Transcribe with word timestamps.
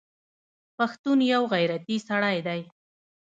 پښتون 0.77 1.19
یوغیرتي 1.33 1.97
سړی 2.07 2.37
دی 2.47 2.61